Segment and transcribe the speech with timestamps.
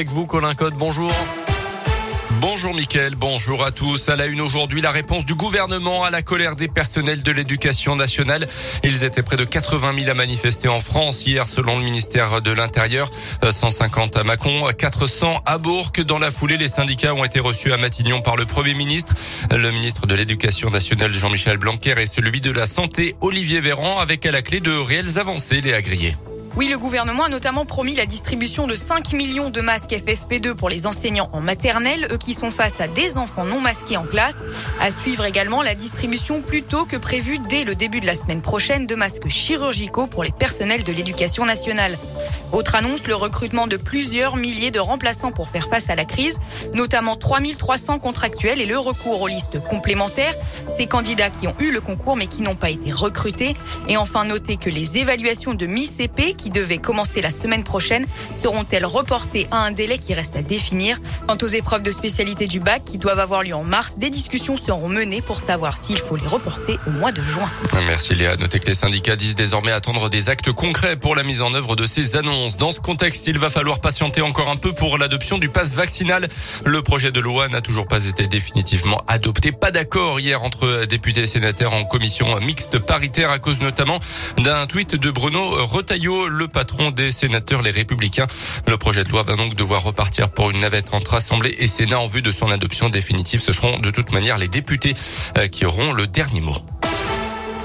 [0.00, 1.12] Avec vous, Colin Code, bonjour.
[2.40, 4.08] Bonjour Mickaël, bonjour à tous.
[4.08, 7.96] À la une aujourd'hui, la réponse du gouvernement à la colère des personnels de l'éducation
[7.96, 8.46] nationale.
[8.84, 12.52] Ils étaient près de 80 000 à manifester en France hier selon le ministère de
[12.52, 13.10] l'Intérieur.
[13.42, 15.90] 150 à Mâcon, 400 à Bourg.
[16.06, 19.14] Dans la foulée, les syndicats ont été reçus à Matignon par le Premier ministre,
[19.50, 24.24] le ministre de l'Éducation nationale Jean-Michel Blanquer et celui de la Santé Olivier Véran avec
[24.26, 26.14] à la clé de réelles avancées, les agriers.
[26.58, 30.68] Oui, le gouvernement a notamment promis la distribution de 5 millions de masques FFP2 pour
[30.68, 34.38] les enseignants en maternelle, eux qui sont face à des enfants non masqués en classe.
[34.80, 38.42] À suivre également la distribution plus tôt que prévu dès le début de la semaine
[38.42, 41.96] prochaine de masques chirurgicaux pour les personnels de l'éducation nationale.
[42.50, 46.40] Autre annonce, le recrutement de plusieurs milliers de remplaçants pour faire face à la crise,
[46.74, 50.34] notamment 3300 contractuels et le recours aux listes complémentaires.
[50.68, 53.54] Ces candidats qui ont eu le concours mais qui n'ont pas été recrutés.
[53.86, 58.86] Et enfin, noter que les évaluations de mi-CP qui devaient commencer la semaine prochaine seront-elles
[58.86, 61.00] reportées à un délai qui reste à définir?
[61.26, 64.56] Quant aux épreuves de spécialité du bac qui doivent avoir lieu en mars, des discussions
[64.56, 67.50] seront menées pour savoir s'il faut les reporter au mois de juin.
[67.86, 68.36] Merci Léa.
[68.36, 71.76] Notez que les syndicats disent désormais attendre des actes concrets pour la mise en œuvre
[71.76, 72.56] de ces annonces.
[72.56, 76.28] Dans ce contexte, il va falloir patienter encore un peu pour l'adoption du pass vaccinal.
[76.64, 79.52] Le projet de loi n'a toujours pas été définitivement adopté.
[79.52, 83.98] Pas d'accord hier entre députés et sénateurs en commission mixte paritaire à cause notamment
[84.38, 88.28] d'un tweet de Bruno Retailleau, le patron des sénateurs les républicains.
[88.66, 91.98] Le projet de loi va donc devoir repartir pour une navette entre Assemblée et Sénat
[91.98, 93.40] en vue de son adoption définitive.
[93.40, 94.94] Ce seront de toute manière les députés
[95.36, 96.56] euh, qui auront le dernier mot.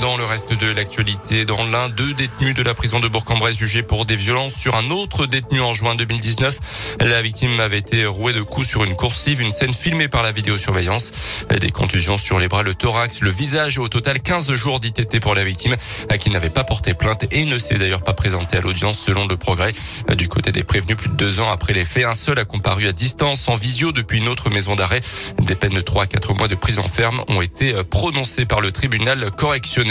[0.00, 3.82] Dans le reste de l'actualité, dans l'un, deux détenus de la prison de Bourg-en-Bresse jugés
[3.82, 6.96] pour des violences sur un autre détenu en juin 2019.
[7.00, 10.32] La victime avait été rouée de coups sur une coursive, une scène filmée par la
[10.32, 11.12] vidéosurveillance.
[11.60, 15.20] Des contusions sur les bras, le thorax, le visage et au total 15 jours d'ITT
[15.20, 15.76] pour la victime
[16.18, 19.36] qui n'avait pas porté plainte et ne s'est d'ailleurs pas présenté à l'audience selon le
[19.36, 19.72] progrès.
[20.16, 22.88] Du côté des prévenus, plus de deux ans après les faits, un seul a comparu
[22.88, 25.00] à distance en visio depuis une autre maison d'arrêt.
[25.40, 28.72] Des peines de 3 à 4 mois de prison ferme ont été prononcées par le
[28.72, 29.83] tribunal correctionnel.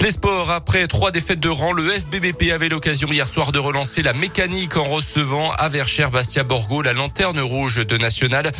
[0.00, 4.02] Les sports, après trois défaites de rang, le FBBP avait l'occasion hier soir de relancer
[4.02, 8.50] la mécanique en recevant à Verchères Bastia Borgo la lanterne rouge de National.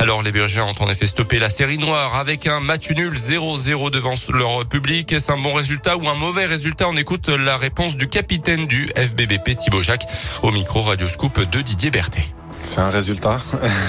[0.00, 3.90] Alors les Bergers ont en effet stoppé la série noire avec un match nul 0-0
[3.90, 5.12] devant leur public.
[5.12, 6.88] Est-ce un bon résultat ou un mauvais résultat?
[6.88, 10.06] On écoute la réponse du capitaine du FBBP Thibaut Jacques
[10.42, 12.24] au micro Radio Scoop de Didier Berthet.
[12.66, 13.38] C'est un résultat.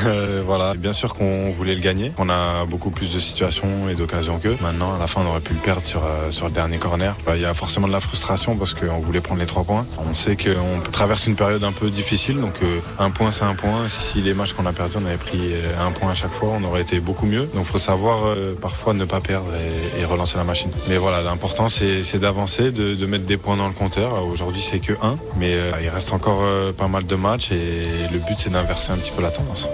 [0.45, 0.75] voilà.
[0.75, 2.13] Bien sûr qu'on voulait le gagner.
[2.19, 4.55] On a beaucoup plus de situations et d'occasions qu'eux.
[4.61, 7.17] Maintenant, à la fin, on aurait pu le perdre sur, euh, sur le dernier corner.
[7.25, 9.85] Bah, il y a forcément de la frustration parce qu'on voulait prendre les trois points.
[10.07, 12.39] On sait qu'on traverse une période un peu difficile.
[12.39, 13.87] Donc, euh, un point, c'est un point.
[13.87, 16.51] Si les matchs qu'on a perdus, on avait pris euh, un point à chaque fois,
[16.53, 17.49] on aurait été beaucoup mieux.
[17.55, 20.69] Donc, faut savoir parfois ne pas perdre et, et, relancer la machine.
[20.87, 24.23] Mais voilà, l'important, c'est d'avancer, de, de, mettre des points dans le compteur.
[24.23, 25.17] Aujourd'hui, c'est que un.
[25.39, 26.43] Mais il reste encore
[26.77, 28.66] pas mal de matchs et le but, c'est d'investir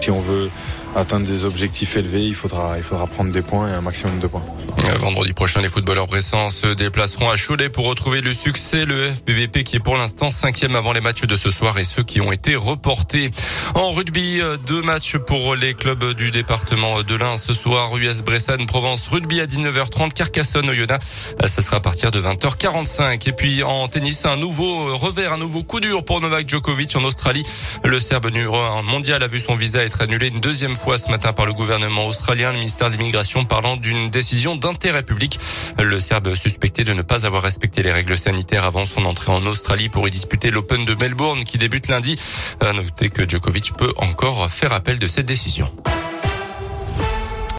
[0.02, 0.50] Si on veut
[0.96, 4.28] atteindre des objectifs élevés, il faudra, il faudra prendre des points et un maximum de
[4.28, 4.44] points.
[4.86, 8.86] Euh, vendredi prochain, les footballeurs bressans se déplaceront à Cholet pour retrouver le succès.
[8.86, 12.04] Le FBBP qui est pour l'instant cinquième avant les matchs de ce soir et ceux
[12.04, 13.32] qui ont été reportés.
[13.76, 17.96] En rugby, euh, deux matchs pour les clubs du département de l'Ain ce soir.
[17.98, 21.36] US Bressane, Provence, rugby à 19h30, Carcassonne, Oyonnax.
[21.42, 23.30] Euh, ça sera à partir de 20h45.
[23.30, 27.04] Et puis en tennis, un nouveau revers, un nouveau coup dur pour Novak Djokovic en
[27.04, 27.44] Australie.
[27.84, 31.10] Le Serbe numéro 1 mondial a vu son visa être annulé une deuxième fois ce
[31.10, 35.40] matin par le gouvernement australien, le ministère de l'immigration parlant d'une décision d'intérêt public.
[35.78, 39.46] Le Serbe suspecté de ne pas avoir respecté les règles sanitaires avant son entrée en
[39.46, 42.16] Australie pour y disputer l'Open de Melbourne qui débute lundi.
[42.60, 45.70] À noter que Djokovic peut encore faire appel de cette décision.